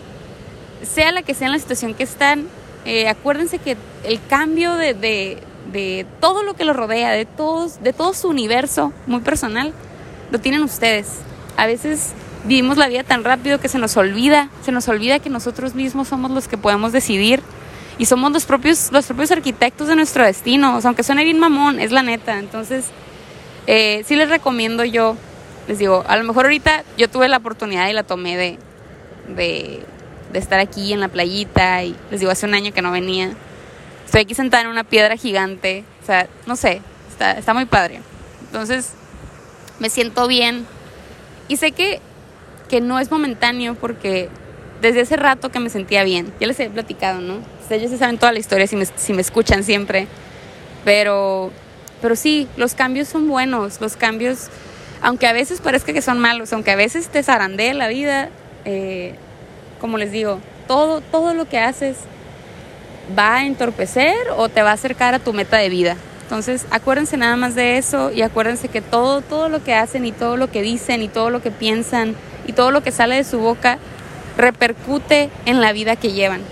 sea 0.85 1.11
la 1.11 1.23
que 1.23 1.35
sea 1.35 1.49
la 1.49 1.59
situación 1.59 1.95
que 1.95 2.05
están, 2.05 2.47
eh, 2.85 3.09
acuérdense 3.09 3.59
que 3.59 3.77
el 4.05 4.25
cambio 4.29 4.75
de, 4.75 5.39
de, 5.73 6.07
todo 6.21 6.43
lo 6.43 6.55
que 6.55 6.65
los 6.65 6.77
rodea, 6.77 7.11
de, 7.11 7.25
todos, 7.25 7.83
de 7.83 7.93
todo 7.93 8.15
su 8.15 8.29
universo 8.29 8.93
muy 9.07 9.21
personal, 9.21 9.73
lo 10.31 10.39
tienen 10.39 10.63
ustedes. 10.63 11.09
A 11.57 11.67
veces 11.67 12.13
vivimos 12.45 12.77
la 12.77 12.89
vida 12.89 13.05
tan 13.05 13.25
rápido 13.25 13.61
que 13.61 13.69
se 13.69 13.79
nos 13.79 13.97
olvida, 13.97 14.49
se 14.63 14.73
nos 14.73 14.89
olvida 14.89 15.19
que 15.19 15.31
nosotros 15.31 15.75
mismos 15.75 16.09
somos 16.09 16.31
los 16.31 16.49
que 16.49 16.57
podemos 16.57 16.93
decidir 16.93 17.43
y 17.99 18.07
somos 18.07 18.33
los 18.33 18.47
propios, 18.47 18.91
los 18.93 19.07
propios 19.07 19.31
arquitectos 19.31 19.89
de 19.89 19.97
nuestro 19.97 20.25
destino. 20.25 20.77
O 20.77 20.81
sea, 20.81 20.89
aunque 20.89 21.03
suene 21.03 21.25
bien 21.25 21.39
mamón, 21.39 21.81
es 21.81 21.91
la 21.91 22.03
neta. 22.03 22.39
Entonces, 22.39 22.87
eh, 23.67 24.03
sí 24.07 24.17
les 24.17 24.29
recomiendo 24.29 24.85
yo, 24.85 25.17
les 25.67 25.79
digo, 25.79 26.05
a 26.07 26.17
lo 26.17 26.25
mejor 26.25 26.47
ahorita 26.47 26.85
yo 26.97 27.09
tuve 27.09 27.29
la 27.29 27.39
oportunidad 27.39 27.89
y 27.89 27.93
la 27.93 28.05
tomé 28.05 28.37
de, 28.37 28.59
de, 29.35 29.83
de 30.33 30.39
estar 30.39 30.61
aquí 30.61 30.93
en 30.93 31.01
la 31.01 31.09
playita 31.09 31.83
y 31.85 31.95
les 32.11 32.21
digo, 32.21 32.33
hace 32.33 32.47
un 32.47 32.55
año 32.55 32.73
que 32.73 32.83
no 32.83 32.93
venía. 32.93 33.33
Estoy 34.09 34.23
aquí 34.23 34.35
sentada 34.35 34.63
en 34.63 34.71
una 34.71 34.85
piedra 34.85 35.19
gigante. 35.19 35.85
O 36.03 36.07
sea, 36.07 36.29
no 36.47 36.57
sé, 36.57 36.81
está, 37.11 37.33
está 37.33 37.53
muy 37.53 37.67
padre. 37.67 38.01
Entonces, 38.41 38.95
me 39.81 39.91
siento 39.91 40.27
bien. 40.27 40.65
Y 41.47 41.59
sé 41.59 41.73
que, 41.73 42.01
que 42.71 42.81
no 42.81 42.99
es 43.01 43.11
momentáneo 43.11 43.75
porque 43.75 44.31
desde 44.81 45.03
hace 45.03 45.17
rato 45.17 45.51
que 45.51 45.61
me 45.61 45.69
sentía 45.69 46.05
bien. 46.05 46.33
Ya 46.41 46.47
les 46.47 46.59
he 46.59 46.71
platicado, 46.71 47.21
¿no? 47.21 47.41
ellos 47.69 47.91
se 47.91 47.99
saben 47.99 48.17
toda 48.17 48.33
la 48.33 48.39
historia 48.39 48.67
si 48.67 48.77
me, 48.77 48.87
si 48.87 49.13
me 49.13 49.21
escuchan 49.21 49.63
siempre. 49.63 50.09
Pero, 50.87 51.51
pero 52.01 52.17
sí, 52.17 52.49
los 52.57 52.73
cambios 52.73 53.09
son 53.09 53.29
buenos. 53.29 53.79
Los 53.79 53.99
cambios, 53.99 54.49
aunque 55.03 55.27
a 55.27 55.35
veces 55.35 55.61
parezca 55.61 55.93
que 55.93 56.01
son 56.01 56.19
malos, 56.19 56.51
aunque 56.55 56.71
a 56.71 56.77
veces 56.77 57.09
te 57.09 57.23
zarandee 57.23 57.75
la 57.75 57.89
vida, 57.89 58.31
eh, 58.65 59.17
como 59.83 59.99
les 59.99 60.13
digo, 60.13 60.41
todo, 60.67 61.03
todo 61.03 61.35
lo 61.35 61.47
que 61.47 61.59
haces 61.59 61.99
va 63.17 63.37
a 63.37 63.47
entorpecer 63.47 64.15
o 64.37 64.49
te 64.49 64.63
va 64.63 64.71
a 64.71 64.75
acercar 64.75 65.15
a 65.15 65.19
tu 65.19 65.33
meta 65.33 65.57
de 65.57 65.69
vida. 65.69 65.97
Entonces, 66.23 66.67
acuérdense 66.71 67.17
nada 67.17 67.37
más 67.37 67.55
de 67.55 67.79
eso 67.79 68.11
y 68.13 68.23
acuérdense 68.23 68.69
que 68.69 68.83
todo, 68.83 69.23
todo 69.23 69.49
lo 69.49 69.65
que 69.65 69.75
hacen 69.75 70.05
y 70.05 70.13
todo 70.13 70.37
lo 70.37 70.51
que 70.51 70.63
dicen 70.63 71.03
y 71.03 71.09
todo 71.09 71.31
lo 71.31 71.41
que 71.41 71.51
piensan 71.51 72.15
y 72.47 72.53
todo 72.53 72.71
lo 72.71 72.83
que 72.83 72.93
sale 72.93 73.17
de 73.17 73.25
su 73.25 73.39
boca 73.39 73.79
repercute 74.37 75.31
en 75.47 75.61
la 75.61 75.73
vida 75.73 75.97
que 75.97 76.13
llevan. 76.13 76.43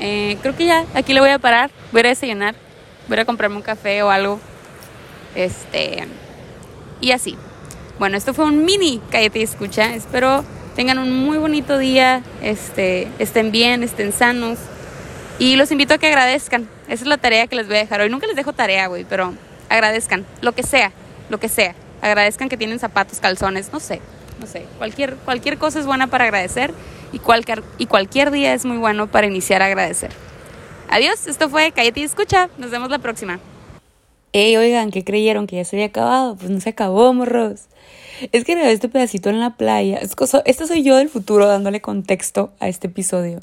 Eh, 0.00 0.38
creo 0.40 0.56
que 0.56 0.64
ya, 0.64 0.84
aquí 0.94 1.12
le 1.12 1.20
voy 1.20 1.30
a 1.30 1.38
parar, 1.38 1.70
voy 1.92 2.00
a, 2.00 2.04
desayunar, 2.04 2.54
voy 3.08 3.18
a 3.18 3.24
comprarme 3.24 3.56
un 3.56 3.62
café 3.62 4.02
o 4.02 4.10
algo. 4.10 4.40
Este, 5.34 6.04
y 7.00 7.10
así. 7.10 7.36
Bueno, 7.98 8.16
esto 8.16 8.32
fue 8.32 8.44
un 8.44 8.64
mini 8.64 9.02
Cállate 9.10 9.40
y 9.40 9.42
Escucha. 9.42 9.94
Espero 9.94 10.44
tengan 10.78 11.00
un 11.00 11.12
muy 11.12 11.38
bonito 11.38 11.76
día, 11.76 12.22
este, 12.40 13.08
estén 13.18 13.50
bien, 13.50 13.82
estén 13.82 14.12
sanos. 14.12 14.58
Y 15.38 15.54
los 15.54 15.70
invito 15.70 15.94
a 15.94 15.98
que 15.98 16.08
agradezcan. 16.08 16.68
Esa 16.88 17.04
es 17.04 17.06
la 17.06 17.16
tarea 17.16 17.46
que 17.46 17.54
les 17.54 17.68
voy 17.68 17.76
a 17.76 17.80
dejar 17.80 18.00
hoy. 18.00 18.10
Nunca 18.10 18.26
les 18.26 18.34
dejo 18.34 18.52
tarea, 18.52 18.88
güey, 18.88 19.04
pero 19.04 19.34
agradezcan. 19.68 20.26
Lo 20.40 20.52
que 20.52 20.64
sea, 20.64 20.92
lo 21.30 21.38
que 21.38 21.48
sea. 21.48 21.74
Agradezcan 22.02 22.48
que 22.48 22.56
tienen 22.56 22.78
zapatos, 22.78 23.20
calzones, 23.20 23.72
no 23.72 23.78
sé, 23.78 24.00
no 24.40 24.46
sé. 24.46 24.64
Cualquier, 24.78 25.14
cualquier 25.24 25.58
cosa 25.58 25.78
es 25.78 25.86
buena 25.86 26.08
para 26.08 26.24
agradecer 26.24 26.72
y 27.12 27.20
cualquier, 27.20 27.62
y 27.78 27.86
cualquier 27.86 28.30
día 28.30 28.52
es 28.52 28.64
muy 28.64 28.78
bueno 28.78 29.06
para 29.06 29.26
iniciar 29.26 29.62
a 29.62 29.66
agradecer. 29.66 30.10
Adiós, 30.90 31.26
esto 31.26 31.48
fue 31.48 31.70
Cállate 31.70 32.00
y 32.00 32.04
Escucha, 32.04 32.48
nos 32.58 32.70
vemos 32.70 32.90
la 32.90 32.98
próxima. 32.98 33.38
Ey, 34.32 34.56
oigan, 34.56 34.90
¿qué 34.90 35.04
creyeron? 35.04 35.46
¿Que 35.46 35.56
ya 35.56 35.64
se 35.64 35.76
había 35.76 35.86
acabado? 35.86 36.36
Pues 36.36 36.50
no 36.50 36.60
se 36.60 36.70
acabó, 36.70 37.12
morros. 37.14 37.66
Es 38.32 38.44
que 38.44 38.54
grabé 38.54 38.72
este 38.72 38.88
pedacito 38.88 39.30
en 39.30 39.40
la 39.40 39.56
playa. 39.56 39.98
Es 39.98 40.16
cosa, 40.16 40.42
esta 40.44 40.66
soy 40.66 40.82
yo 40.82 40.96
del 40.96 41.08
futuro 41.08 41.46
dándole 41.46 41.80
contexto 41.80 42.52
a 42.58 42.68
este 42.68 42.88
episodio. 42.88 43.40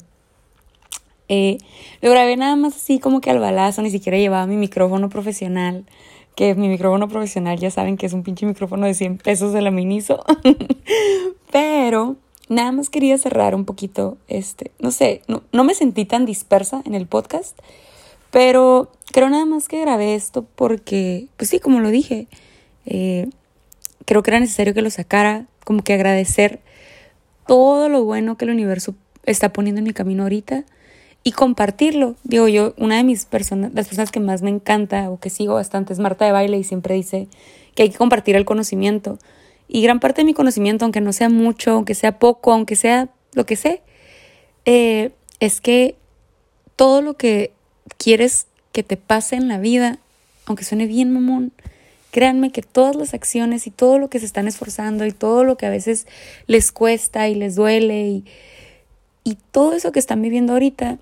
Eh, 1.28 1.58
lo 2.02 2.10
grabé 2.10 2.36
nada 2.36 2.56
más 2.56 2.76
así 2.76 2.98
como 2.98 3.20
que 3.20 3.30
al 3.30 3.38
balazo, 3.38 3.82
ni 3.82 3.90
siquiera 3.90 4.18
llevaba 4.18 4.46
mi 4.46 4.56
micrófono 4.56 5.08
profesional. 5.08 5.84
Que 6.34 6.54
mi 6.54 6.68
micrófono 6.68 7.08
profesional 7.08 7.58
ya 7.58 7.70
saben 7.70 7.96
que 7.96 8.06
es 8.06 8.12
un 8.12 8.22
pinche 8.22 8.44
micrófono 8.44 8.86
de 8.86 8.94
100 8.94 9.18
pesos 9.18 9.52
de 9.52 9.62
la 9.62 9.70
Miniso. 9.70 10.22
Pero 11.50 12.16
nada 12.48 12.72
más 12.72 12.90
quería 12.90 13.18
cerrar 13.18 13.54
un 13.54 13.64
poquito, 13.64 14.18
este, 14.28 14.70
no 14.78 14.90
sé, 14.90 15.22
no, 15.28 15.42
no 15.52 15.64
me 15.64 15.74
sentí 15.74 16.04
tan 16.04 16.26
dispersa 16.26 16.82
en 16.84 16.94
el 16.94 17.06
podcast, 17.06 17.58
pero 18.30 18.90
creo 19.12 19.28
nada 19.30 19.46
más 19.46 19.68
que 19.68 19.80
grabé 19.80 20.14
esto 20.14 20.46
porque, 20.54 21.26
pues 21.36 21.50
sí, 21.50 21.58
como 21.58 21.80
lo 21.80 21.90
dije, 21.90 22.28
eh, 22.84 23.28
creo 24.04 24.22
que 24.22 24.30
era 24.30 24.40
necesario 24.40 24.74
que 24.74 24.82
lo 24.82 24.90
sacara, 24.90 25.46
como 25.64 25.82
que 25.82 25.94
agradecer 25.94 26.60
todo 27.46 27.88
lo 27.88 28.04
bueno 28.04 28.36
que 28.36 28.44
el 28.44 28.50
universo 28.50 28.94
está 29.24 29.52
poniendo 29.52 29.80
en 29.80 29.84
mi 29.84 29.92
camino 29.92 30.22
ahorita 30.22 30.64
y 31.26 31.32
compartirlo. 31.32 32.14
Digo 32.22 32.46
yo, 32.46 32.72
una 32.76 32.98
de 32.98 33.02
mis 33.02 33.24
personas, 33.24 33.74
las 33.74 33.88
personas 33.88 34.12
que 34.12 34.20
más 34.20 34.42
me 34.42 34.50
encanta 34.50 35.10
o 35.10 35.18
que 35.18 35.28
sigo 35.28 35.54
bastante 35.54 35.92
es 35.92 35.98
Marta 35.98 36.24
de 36.24 36.30
Baile 36.30 36.56
y 36.56 36.62
siempre 36.62 36.94
dice 36.94 37.26
que 37.74 37.82
hay 37.82 37.90
que 37.90 37.98
compartir 37.98 38.36
el 38.36 38.44
conocimiento. 38.44 39.18
Y 39.66 39.82
gran 39.82 39.98
parte 39.98 40.20
de 40.20 40.24
mi 40.24 40.34
conocimiento, 40.34 40.84
aunque 40.84 41.00
no 41.00 41.12
sea 41.12 41.28
mucho, 41.28 41.72
aunque 41.72 41.96
sea 41.96 42.20
poco, 42.20 42.52
aunque 42.52 42.76
sea 42.76 43.08
lo 43.32 43.44
que 43.44 43.56
sé, 43.56 43.82
eh, 44.66 45.10
es 45.40 45.60
que 45.60 45.96
todo 46.76 47.02
lo 47.02 47.14
que 47.14 47.50
quieres 47.98 48.46
que 48.70 48.84
te 48.84 48.96
pase 48.96 49.34
en 49.34 49.48
la 49.48 49.58
vida, 49.58 49.98
aunque 50.44 50.62
suene 50.62 50.86
bien 50.86 51.12
mamón, 51.12 51.50
créanme 52.12 52.52
que 52.52 52.62
todas 52.62 52.94
las 52.94 53.14
acciones 53.14 53.66
y 53.66 53.72
todo 53.72 53.98
lo 53.98 54.08
que 54.10 54.20
se 54.20 54.26
están 54.26 54.46
esforzando 54.46 55.04
y 55.04 55.10
todo 55.10 55.42
lo 55.42 55.56
que 55.56 55.66
a 55.66 55.70
veces 55.70 56.06
les 56.46 56.70
cuesta 56.70 57.28
y 57.28 57.34
les 57.34 57.56
duele 57.56 58.06
y, 58.06 58.24
y 59.24 59.38
todo 59.50 59.72
eso 59.72 59.90
que 59.90 59.98
están 59.98 60.22
viviendo 60.22 60.52
ahorita 60.52 61.00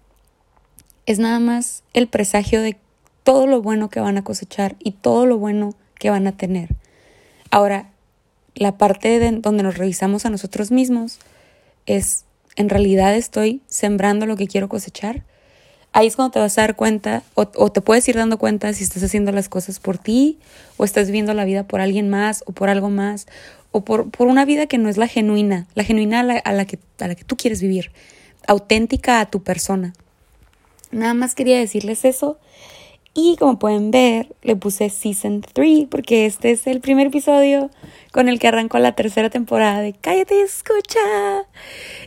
es 1.07 1.19
nada 1.19 1.39
más 1.39 1.83
el 1.93 2.09
presagio 2.09 2.63
de 2.63 2.77
todo 3.23 3.47
lo 3.47 3.63
bueno 3.63 3.89
que 3.89 4.01
van 4.01 4.19
a 4.19 4.25
cosechar 4.25 4.77
y 4.79 4.93
todo 4.93 5.27
lo 5.27 5.39
bueno 5.39 5.75
que 5.99 6.11
van 6.11 6.27
a 6.27 6.37
tener. 6.37 6.71
Ahora, 7.51 7.91
la 8.55 8.77
parte 8.79 9.19
de 9.19 9.33
donde 9.33 9.63
nos 9.63 9.79
revisamos 9.79 10.27
a 10.27 10.31
nosotros 10.31 10.71
mismos 10.71 11.19
es, 11.87 12.25
en 12.57 12.69
realidad 12.69 13.15
estoy 13.17 13.63
sembrando 13.67 14.27
lo 14.27 14.37
que 14.37 14.47
quiero 14.47 14.69
cosechar. 14.69 15.25
Ahí 15.93 16.09
es 16.09 16.17
cuando 16.17 16.33
te 16.33 16.39
vas 16.41 16.59
a 16.59 16.63
dar 16.63 16.77
cuenta 16.77 17.23
o, 17.35 17.43
o, 17.55 17.71
te 17.71 17.81
puedes 17.81 18.09
ir 18.09 18.17
dando 18.17 18.39
cuenta 18.39 18.73
si 18.73 18.83
estás 18.83 19.03
haciendo 19.03 19.31
las 19.31 19.49
cosas 19.49 19.79
por 19.79 19.99
ti 19.99 20.39
o 20.77 20.85
estás 20.85 21.07
viviendo 21.07 21.35
la 21.35 21.45
vida 21.45 21.65
por 21.65 21.81
alguien 21.81 22.09
más 22.09 22.43
o 22.47 22.53
por 22.53 22.69
algo 22.69 22.91
más 22.91 23.27
o 23.71 23.85
por, 23.85 24.11
por 24.11 24.29
una 24.29 24.45
vida 24.45 24.67
que 24.67 24.79
no 24.79 24.89
es 24.89 24.97
la 24.97 25.09
genuina, 25.09 25.67
la 25.75 25.83
genuina 25.83 26.21
a 26.21 26.53
la, 26.53 26.65
que, 26.65 26.79
a 27.01 27.09
la 27.09 27.15
que 27.17 27.25
tú 27.25 27.37
quieres 27.37 27.61
vivir, 27.61 27.91
auténtica 28.47 29.19
a 29.19 29.27
tu 29.27 29.43
persona. 29.43 29.95
Nada 30.95 31.15
más 31.15 31.35
quería 31.35 31.59
decirles 31.59 32.05
eso. 32.05 32.39
Y 33.17 33.37
como 33.37 33.59
pueden 33.61 33.91
ver, 33.93 34.35
le 34.43 34.57
puse 34.57 34.91
Season 34.91 35.41
3 35.41 35.87
porque 35.89 36.27
este 36.27 36.51
es 36.51 36.67
el 36.67 36.81
primer 36.81 37.09
episodio 37.09 37.71
con 38.13 38.29
el 38.29 38.41
que 38.41 38.49
arrancó 38.49 38.79
la 38.79 38.97
tercera 38.97 39.31
temporada 39.31 39.81
de 39.81 39.93
Cállate 39.93 40.41
escucha. 40.41 41.01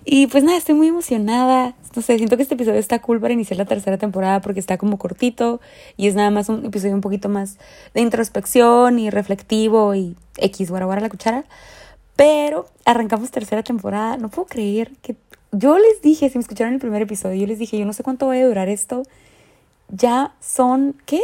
Y 0.04 0.28
pues 0.28 0.44
nada, 0.44 0.58
estoy 0.58 0.76
muy 0.76 0.88
emocionada. 0.88 1.76
No 1.96 2.02
sé, 2.02 2.18
siento 2.18 2.36
que 2.36 2.44
este 2.44 2.56
episodio 2.56 2.80
está 2.80 3.00
cool 3.00 3.22
para 3.22 3.34
iniciar 3.34 3.58
la 3.58 3.66
tercera 3.66 3.98
temporada 3.98 4.42
porque 4.42 4.60
está 4.60 4.78
como 4.78 4.98
cortito 4.98 5.62
y 5.96 6.08
es 6.08 6.16
nada 6.16 6.30
más 6.30 6.50
un 6.50 6.66
episodio 6.66 6.94
un 6.94 7.02
poquito 7.02 7.30
más 7.30 7.58
de 7.94 8.02
introspección 8.02 9.00
y 9.00 9.10
reflectivo 9.10 9.96
y 9.96 10.16
X, 10.38 10.70
guara 10.70 10.86
guara 10.86 11.02
la 11.02 11.10
cuchara. 11.10 11.46
Pero 12.18 12.68
arrancamos 12.84 13.32
tercera 13.32 13.64
temporada. 13.64 14.18
No 14.18 14.30
puedo 14.30 14.48
creer 14.48 14.92
que 15.02 15.16
yo 15.52 15.78
les 15.78 16.02
dije, 16.02 16.30
si 16.30 16.38
me 16.38 16.42
escucharon 16.42 16.74
el 16.74 16.80
primer 16.80 17.02
episodio, 17.02 17.42
yo 17.42 17.48
les 17.48 17.60
dije, 17.60 17.78
yo 17.78 17.86
no 17.86 17.94
sé 17.94 18.04
cuánto 18.04 18.28
va 18.28 18.34
a 18.34 18.44
durar 18.44 18.70
esto 18.70 19.04
ya 19.90 20.34
son, 20.40 20.96
¿qué? 21.06 21.22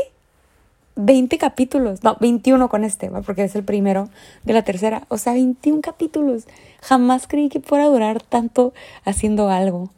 20 0.95 1.37
capítulos, 1.39 2.03
no, 2.03 2.17
21 2.19 2.69
con 2.69 2.83
este, 2.83 3.09
porque 3.25 3.43
es 3.43 3.55
el 3.55 3.63
primero 3.63 4.09
de 4.43 4.53
la 4.53 4.61
tercera, 4.61 5.05
o 5.07 5.17
sea, 5.17 5.33
21 5.33 5.81
capítulos. 5.81 6.43
Jamás 6.81 7.27
creí 7.27 7.49
que 7.49 7.61
fuera 7.61 7.85
a 7.85 7.87
durar 7.87 8.21
tanto 8.21 8.73
haciendo 9.03 9.49
algo. 9.49 9.89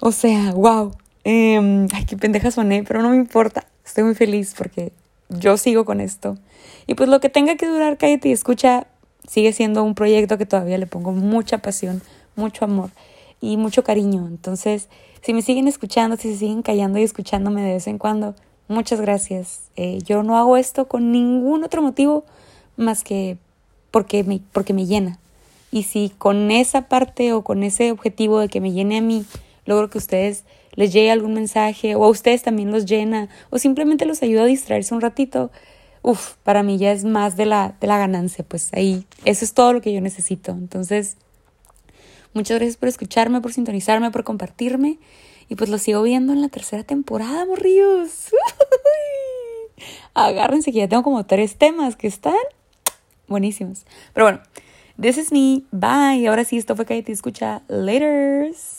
O 0.00 0.10
sea, 0.10 0.52
wow. 0.52 0.92
Em, 1.22 1.86
ay, 1.92 2.04
qué 2.04 2.16
pendeja 2.16 2.50
soné, 2.50 2.82
pero 2.82 3.00
no 3.00 3.10
me 3.10 3.16
importa. 3.16 3.66
Estoy 3.86 4.04
muy 4.04 4.14
feliz 4.14 4.54
porque 4.58 4.92
yo 5.28 5.56
sigo 5.56 5.84
con 5.84 6.00
esto. 6.00 6.36
Y 6.86 6.94
pues 6.94 7.08
lo 7.08 7.20
que 7.20 7.28
tenga 7.28 7.56
que 7.56 7.66
durar, 7.66 7.96
cállate 7.96 8.28
y 8.28 8.32
escucha, 8.32 8.88
sigue 9.28 9.52
siendo 9.52 9.84
un 9.84 9.94
proyecto 9.94 10.36
que 10.36 10.46
todavía 10.46 10.78
le 10.78 10.86
pongo 10.86 11.12
mucha 11.12 11.58
pasión, 11.58 12.02
mucho 12.34 12.64
amor 12.64 12.90
y 13.40 13.56
mucho 13.56 13.84
cariño. 13.84 14.26
Entonces, 14.26 14.88
si 15.22 15.32
me 15.32 15.42
siguen 15.42 15.68
escuchando, 15.68 16.16
si 16.16 16.32
se 16.32 16.38
siguen 16.38 16.62
callando 16.62 16.98
y 16.98 17.02
escuchándome 17.02 17.62
de 17.62 17.74
vez 17.74 17.86
en 17.86 17.98
cuando, 17.98 18.34
muchas 18.68 19.00
gracias. 19.00 19.70
Eh, 19.76 19.98
yo 20.04 20.22
no 20.22 20.36
hago 20.36 20.56
esto 20.56 20.86
con 20.88 21.12
ningún 21.12 21.64
otro 21.64 21.82
motivo 21.82 22.24
más 22.76 23.04
que 23.04 23.38
porque 23.90 24.24
me, 24.24 24.40
porque 24.52 24.74
me 24.74 24.86
llena. 24.86 25.18
Y 25.70 25.84
si 25.84 26.10
con 26.18 26.50
esa 26.50 26.88
parte 26.88 27.32
o 27.32 27.42
con 27.42 27.62
ese 27.62 27.90
objetivo 27.90 28.40
de 28.40 28.48
que 28.48 28.60
me 28.60 28.72
llene 28.72 28.98
a 28.98 29.00
mí, 29.00 29.24
logro 29.66 29.90
que 29.90 29.98
ustedes 29.98 30.44
les 30.74 30.92
llegue 30.92 31.10
algún 31.10 31.34
mensaje 31.34 31.94
o 31.94 32.04
a 32.04 32.08
ustedes 32.08 32.42
también 32.42 32.70
los 32.70 32.84
llena 32.84 33.28
o 33.50 33.58
simplemente 33.58 34.06
los 34.06 34.22
ayuda 34.22 34.42
a 34.42 34.46
distraerse 34.46 34.94
un 34.94 35.00
ratito, 35.00 35.50
uff, 36.02 36.34
para 36.42 36.62
mí 36.62 36.78
ya 36.78 36.92
es 36.92 37.04
más 37.04 37.36
de 37.36 37.46
la, 37.46 37.74
de 37.80 37.86
la 37.86 37.98
ganancia, 37.98 38.44
pues 38.46 38.70
ahí, 38.74 39.06
eso 39.24 39.44
es 39.44 39.54
todo 39.54 39.72
lo 39.72 39.80
que 39.80 39.92
yo 39.92 40.00
necesito. 40.00 40.52
Entonces, 40.52 41.16
Muchas 42.34 42.58
gracias 42.58 42.76
por 42.76 42.88
escucharme, 42.88 43.40
por 43.40 43.52
sintonizarme, 43.52 44.10
por 44.10 44.24
compartirme. 44.24 44.98
Y 45.48 45.54
pues 45.54 45.70
lo 45.70 45.78
sigo 45.78 46.02
viendo 46.02 46.32
en 46.32 46.42
la 46.42 46.48
tercera 46.48 46.82
temporada, 46.82 47.46
morrillos. 47.46 48.30
Agárrense 50.14 50.72
que 50.72 50.78
ya 50.78 50.88
tengo 50.88 51.02
como 51.02 51.24
tres 51.26 51.56
temas 51.56 51.96
que 51.96 52.06
están 52.06 52.34
buenísimos. 53.28 53.84
Pero 54.12 54.26
bueno, 54.26 54.40
this 55.00 55.18
is 55.18 55.32
me. 55.32 55.62
Bye. 55.70 56.26
Ahora 56.26 56.44
sí, 56.44 56.56
esto 56.56 56.76
fue 56.76 56.84
te 56.84 57.12
escucha. 57.12 57.62
Laters. 57.68 58.72